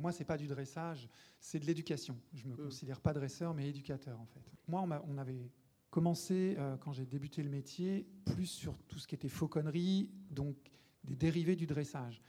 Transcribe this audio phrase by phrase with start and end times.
[0.00, 2.18] pour moi, c'est pas du dressage, c'est de l'éducation.
[2.32, 2.56] Je me mm.
[2.56, 4.40] considère pas dresseur, mais éducateur en fait.
[4.66, 5.50] Moi, on, avait
[5.90, 10.56] commencé euh, quand j'ai débuté le métier plus sur tout ce qui était fauconnerie, donc
[11.04, 12.22] des dérivés du dressage.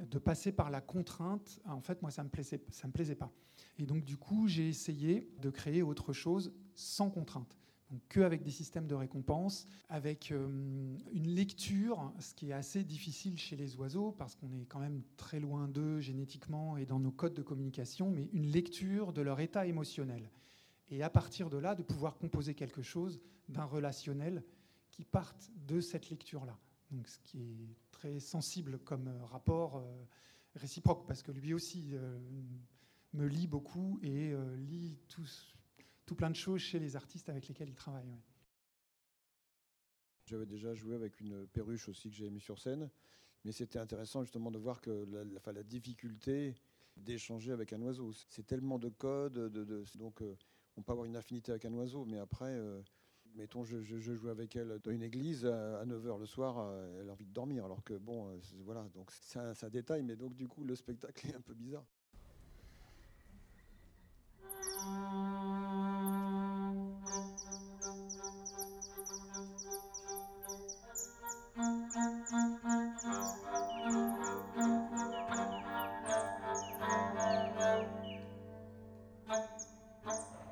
[0.00, 3.30] De passer par la contrainte, en fait, moi, ça me plaisait, ça me plaisait pas.
[3.78, 7.56] Et donc, du coup, j'ai essayé de créer autre chose sans contrainte
[8.08, 10.46] qu'avec des systèmes de récompense, avec euh,
[11.12, 15.02] une lecture, ce qui est assez difficile chez les oiseaux, parce qu'on est quand même
[15.16, 19.40] très loin d'eux génétiquement et dans nos codes de communication, mais une lecture de leur
[19.40, 20.30] état émotionnel.
[20.90, 24.44] Et à partir de là, de pouvoir composer quelque chose d'un relationnel
[24.90, 26.58] qui parte de cette lecture-là.
[26.90, 30.04] Donc, ce qui est très sensible comme euh, rapport euh,
[30.54, 31.94] réciproque, parce que lui aussi
[33.12, 35.53] me lit beaucoup et lit tous
[36.06, 38.14] tout plein de choses chez les artistes avec lesquels il travaille.
[40.26, 42.90] J'avais déjà joué avec une perruche aussi que j'ai mis sur scène,
[43.44, 45.06] mais c'était intéressant justement de voir que
[45.46, 46.54] la, difficulté
[46.96, 48.12] d'échanger avec un oiseau.
[48.28, 50.36] C'est tellement de codes, de, donc euh,
[50.76, 52.80] on peut avoir une affinité avec un oiseau, mais après, euh,
[53.34, 57.10] mettons, je, je, joue avec elle dans une église à 9h le soir, euh, elle
[57.10, 60.48] a envie de dormir, alors que bon, voilà, donc c'est un, détail, mais donc du
[60.48, 61.84] coup le spectacle est un peu bizarre.
[80.06, 80.43] Thank.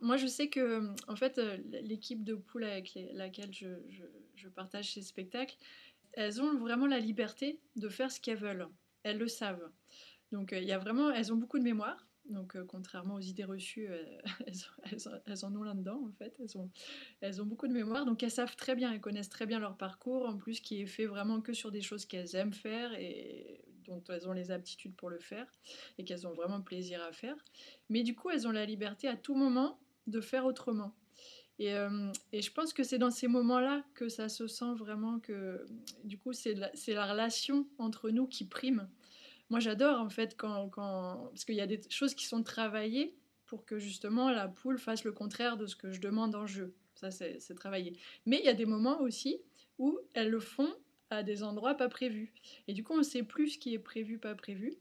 [0.00, 5.02] Moi, je sais que, en fait, euh, l'équipe de poules avec laquelle je, partage ces
[5.02, 5.56] spectacles,
[6.12, 8.68] elles ont vraiment la liberté de faire ce qu'elles veulent.
[9.02, 9.70] Elles le savent.
[10.32, 12.06] Donc, euh, il y a vraiment, elles ont beaucoup de mémoire.
[12.26, 13.88] Donc, euh, contrairement aux idées reçues,
[15.26, 16.34] elles, en ont là-dedans, en fait.
[16.40, 16.70] Elles ont,
[17.20, 18.06] elles ont beaucoup de mémoire.
[18.06, 20.86] Donc, elles savent très bien, elles connaissent très bien leur parcours, en plus, qui est
[20.86, 24.94] fait vraiment que sur des choses qu'elles aiment faire et dont elles ont les aptitudes
[24.94, 25.46] pour le faire
[25.98, 27.36] et qu'elles ont vraiment plaisir à faire.
[27.88, 29.78] Mais du coup, elles ont la liberté à tout moment
[30.10, 30.94] de faire autrement.
[31.58, 35.20] Et, euh, et, je pense que c'est dans ces moments-là que ça se sent vraiment
[35.20, 35.66] que,
[36.04, 38.88] du coup, c'est la, la, relation entre nous qui prime.
[39.50, 43.14] Moi, j'adore, en fait, quand, quand parce qu'il y a des choses qui sont travaillées
[43.44, 46.74] pour que, justement, la poule fasse le contraire de ce que je demande en jeu.
[46.94, 47.94] Ça, c'est travaillé.
[48.24, 49.42] Mais il y a des moments aussi
[49.78, 50.72] où elles le font
[51.10, 52.32] à des endroits pas prévus.
[52.68, 54.78] Et du coup, on ne sait plus ce qui est prévu, pas prévu.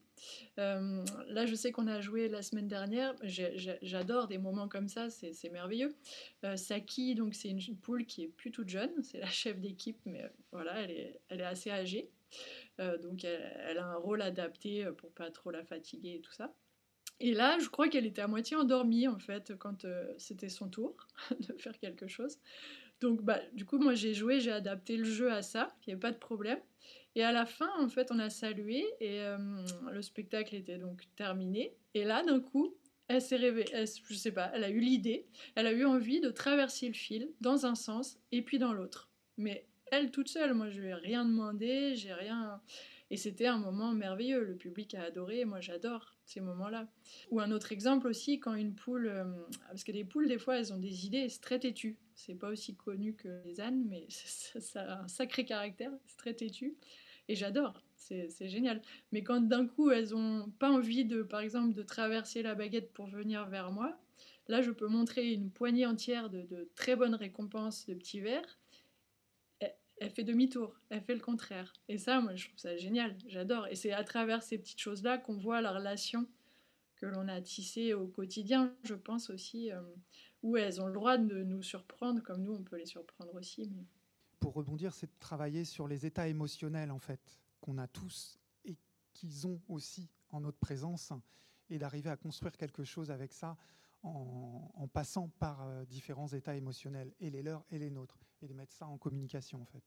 [0.58, 3.16] Euh, là, je sais qu'on a joué la semaine dernière.
[3.24, 5.96] J'adore des moments comme ça, c'est merveilleux.
[6.44, 10.00] Euh, Saki, donc c'est une poule qui est plus toute jeune, c'est la chef d'équipe,
[10.06, 12.10] mais euh, voilà, elle est, elle est assez âgée.
[13.02, 16.54] donc elle, a un rôle adapté pour pas trop la fatiguer et tout ça.
[17.22, 19.86] Et là, je crois qu'elle était à moitié endormie en fait quand
[20.18, 20.96] c'était son tour
[21.40, 22.38] de faire quelque chose.
[23.02, 25.94] Donc bah, du coup, moi j'ai joué, j'ai adapté le jeu à ça, il n'y
[25.94, 26.60] avait pas de problème.
[27.16, 29.38] Et à la fin, en fait, on a salué et euh,
[29.92, 31.74] le spectacle était donc terminé.
[31.94, 32.76] Et là, d'un coup,
[33.08, 35.26] elle s'est réveillée, je sais pas, elle a eu l'idée,
[35.56, 39.10] elle a eu envie de traverser le fil dans un sens et puis dans l'autre.
[39.38, 42.62] Mais elle toute seule, moi je lui ai rien demandé, j'ai rien.
[43.12, 44.44] Et c'était un moment merveilleux.
[44.44, 45.46] Le public a adoré.
[45.46, 46.88] Moi, j'adore ces moments-là.
[47.32, 49.26] Ou un autre exemple aussi, quand une poule, euh,
[49.68, 51.98] parce que les poules, des fois, elles ont des idées, c'est très têtu.
[52.14, 55.92] C'est pas aussi connu que les ânes, mais ça, a un sacré caractère.
[56.06, 56.76] C'est très têtu.
[57.28, 57.84] Et j'adore.
[57.96, 58.82] C'est génial.
[59.12, 62.92] Mais quand d'un coup, elles ont pas envie de, par exemple, de traverser la baguette
[62.92, 64.00] pour venir vers moi,
[64.48, 68.59] là, je peux montrer une poignée entière de, de très bonnes récompenses de petits verres
[70.00, 71.74] elle fait demi-tour, elle fait le contraire.
[71.88, 73.68] Et ça, moi, je trouve ça génial, j'adore.
[73.68, 76.28] Et c'est à travers ces petites choses-là qu'on voit la relation
[76.96, 79.82] que l'on a tissée au quotidien, je pense aussi, euh,
[80.44, 83.72] où elles ont le droit de nous surprendre, comme nous, on peut les surprendre aussi.
[84.40, 88.76] Pour rebondir, c'est de travailler sur les états émotionnels, en fait, qu'on a tous et
[89.14, 91.14] qu'ils ont aussi en notre présence,
[91.70, 93.56] et d'arriver à construire quelque chose avec ça
[94.04, 98.54] en, passant par euh, différents états émotionnels, et les leurs et les nôtres, et de
[98.54, 99.84] mettre ça en communication en fait.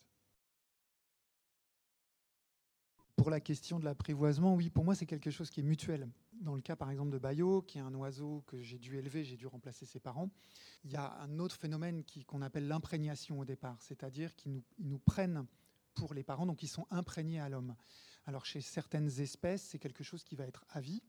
[3.16, 6.08] Pour la question de l'apprivoisement, oui, pour moi c'est quelque chose qui est mutuel.
[6.32, 9.24] Dans le cas par exemple de Bayo, qui est un oiseau que j'ai dû élever,
[9.24, 10.30] j'ai dû remplacer ses parents,
[10.84, 14.98] il y a un autre phénomène qu'on appelle l'imprégnation au départ, c'est-à-dire qu'ils nous, nous
[14.98, 15.46] prennent
[15.94, 17.76] pour les parents, donc ils sont imprégnés à l'homme.
[18.26, 21.02] Alors chez certaines espèces, c'est quelque chose qui va être à vie,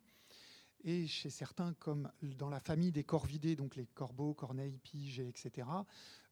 [0.84, 5.68] et chez certains, comme dans la famille des corvidés, donc les corbeaux, corneilles, piges, etc.,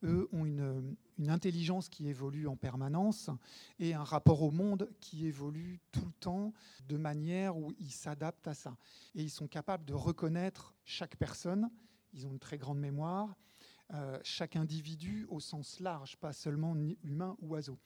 [0.02, 0.96] eux ont une,
[1.28, 3.30] intelligence qui évolue en permanence
[3.78, 6.52] et un rapport au monde qui évolue tout le temps
[6.88, 8.76] de manière où ils s'adaptent à ça.
[9.14, 11.70] Et ils sont capables de reconnaître chaque personne,
[12.12, 13.36] ils ont une très grande mémoire,
[13.94, 16.74] euh, chaque individu au sens large, pas seulement
[17.04, 17.78] humain ou oiseau.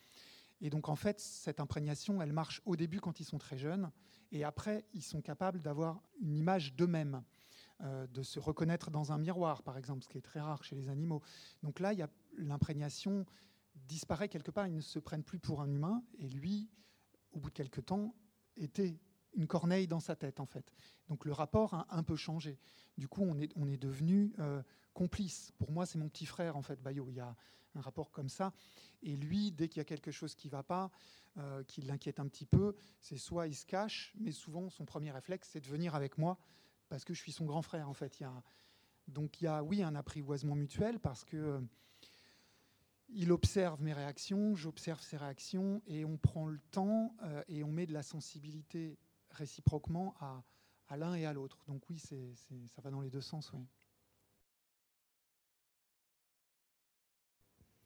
[0.61, 3.91] Et donc en fait, cette imprégnation, elle marche au début quand ils sont très jeunes,
[4.32, 7.23] et après, ils sont capables d'avoir une image d'eux-mêmes,
[7.82, 10.75] euh, de se reconnaître dans un miroir, par exemple, ce qui est très rare chez
[10.75, 11.23] les animaux.
[11.62, 11.93] Donc là,
[12.37, 13.26] l'imprégnation
[13.75, 16.70] disparaît quelque part, ils ne se prennent plus pour un humain, et lui,
[17.32, 18.14] au bout de quelque temps,
[18.56, 18.99] était
[19.35, 20.73] une corneille dans sa tête, en fait.
[21.09, 22.59] Donc le rapport a un peu changé.
[22.97, 24.62] Du coup, on est, on est devenu euh,
[24.94, 25.52] complice.
[25.59, 27.11] Pour moi, c'est mon petit frère, en fait, Bayo.
[27.11, 27.37] Il y a
[27.76, 28.52] un rapport comme ça.
[29.02, 30.90] Et lui, dès qu'il y a quelque chose qui ne va pas,
[31.38, 35.12] euh, qui l'inquiète un petit peu, c'est soit il se cache, mais souvent son premier
[35.12, 36.38] réflexe, c'est de venir avec moi,
[36.88, 38.20] parce que je suis son grand frère, en fait.
[38.20, 38.43] Il y a,
[39.08, 41.61] donc il y a, oui, un apprivoisement mutuel, parce que euh,
[43.08, 47.70] il observe mes réactions, j'observe ses réactions, et on prend le temps euh, et on
[47.70, 48.99] met de la sensibilité
[49.31, 50.43] réciproquement à,
[50.88, 51.62] à l'un et à l'autre.
[51.69, 53.52] Donc oui, c'est, ça va dans les deux sens.
[53.52, 53.67] Oui.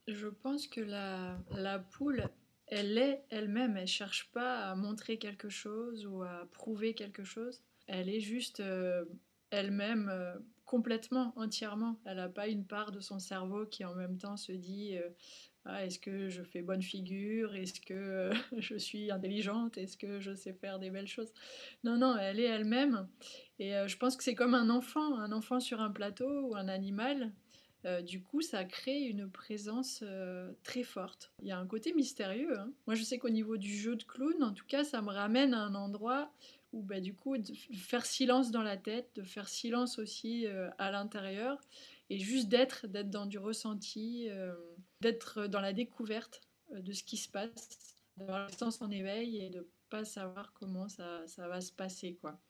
[0.07, 2.25] Je pense que la, la poule,
[2.67, 7.61] elle est elle-même, elle cherche pas à montrer quelque chose ou à prouver quelque chose.
[7.87, 9.05] Elle est juste euh,
[9.51, 11.99] elle-même euh, complètement, entièrement.
[12.05, 15.09] Elle n'a pas une part de son cerveau qui en même temps se dit euh,
[15.65, 17.55] ah, est-ce que je fais bonne figure?
[17.57, 19.77] Est-ce que je suis intelligente?
[19.77, 21.33] Est-ce que je sais faire des belles choses?
[21.83, 23.09] Non, non, elle est elle-même.
[23.59, 26.69] Et je pense que c'est comme un enfant, un enfant sur un plateau ou un
[26.69, 27.33] animal.
[27.87, 31.33] Euh, du coup, ça crée une présence euh, très forte.
[31.41, 32.59] Il y a un côté mystérieux.
[32.59, 32.73] Hein.
[32.87, 35.55] Moi, je sais qu'au niveau du jeu de clown, en tout cas, ça me ramène
[35.55, 36.31] à un endroit
[36.73, 40.69] où, bah, du coup, de faire silence dans la tête, de faire silence aussi euh,
[40.79, 41.59] à l'intérieur,
[42.11, 44.29] et juste d'être, d'être dans du ressenti,
[45.01, 46.41] d'être dans la découverte
[46.75, 51.25] de ce qui se passe, d'avoir le en éveil et de pas savoir comment ça,
[51.29, 52.41] ça va se passer, quoi.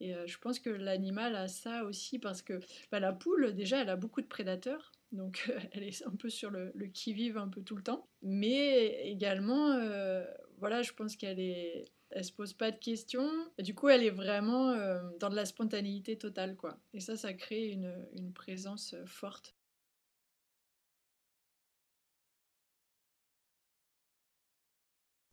[0.00, 2.60] Et euh, je pense que l'animal a ça aussi parce que
[2.90, 4.92] bah, la poule, déjà, elle a beaucoup de prédateurs.
[5.12, 8.08] Donc elle est un peu sur le, qui-vive un peu tout le temps.
[8.22, 10.24] Mais également, euh,
[10.58, 11.86] voilà, je pense qu'elle est...
[12.10, 13.28] Elle se pose pas de questions.
[13.58, 16.78] du coup, elle est vraiment euh, dans de la spontanéité totale, quoi.
[16.94, 19.56] Et ça, ça crée une, une présence forte.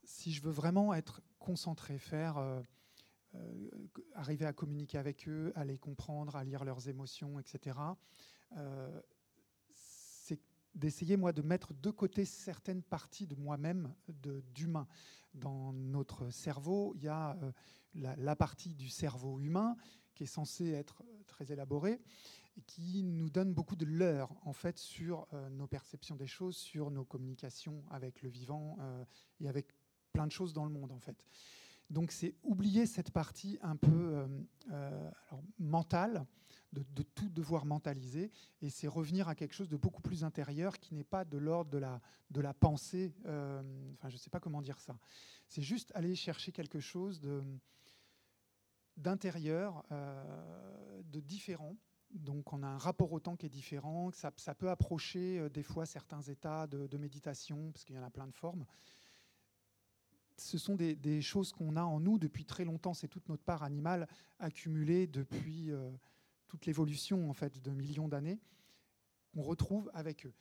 [0.04, 2.64] Si je veux vraiment être concentré, faire
[3.36, 3.70] euh,
[4.14, 7.78] arriver à communiquer avec eux, à les comprendre, à lire leurs émotions, etc.
[8.58, 9.02] Euh,
[9.74, 10.40] c'est
[10.76, 13.94] d'essayer, moi, de mettre de côté certaines parties de moi-même,
[14.54, 14.88] d'humain.
[15.34, 17.52] Dans notre cerveau, il y a euh,
[18.18, 19.76] la, partie du cerveau humain
[20.14, 22.00] qui est censée être très élaborée
[22.56, 26.92] et qui nous donne beaucoup de leurre, en fait, sur nos perceptions des choses, sur
[26.92, 28.78] nos communications avec le vivant
[29.40, 29.74] et avec
[30.12, 31.26] plein de choses dans le monde, en fait.
[31.90, 34.28] Donc c'est oublier cette partie un peu euh,
[34.72, 35.10] euh,
[35.60, 36.26] mentale,
[36.72, 40.96] de, tout devoir mentaliser, et c'est revenir à quelque chose de beaucoup plus intérieur qui
[40.96, 43.14] n'est pas de l'ordre de la, de la pensée.
[43.28, 43.62] Euh,
[43.94, 44.98] enfin, je ne sais pas comment dire ça.
[45.48, 47.22] C'est juste aller chercher quelque chose
[48.98, 51.76] d'intérieur, de différent.
[52.10, 55.86] Donc on a un rapport au temps qui est différent, ça, peut approcher des fois
[55.86, 58.66] certains états de méditation, parce qu'il y en a plein de formes
[60.44, 62.94] ce sont des, choses qu'on a en nous depuis très longtemps.
[62.94, 64.08] C'est toute notre part animale
[64.40, 65.92] accumulée depuis euh,
[66.48, 68.40] toute l'évolution en fait de millions d'années.
[69.36, 70.34] On retrouve avec eux.